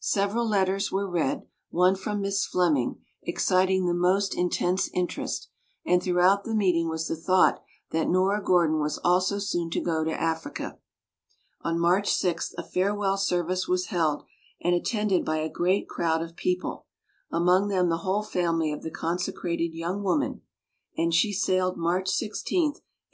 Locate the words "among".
17.36-17.68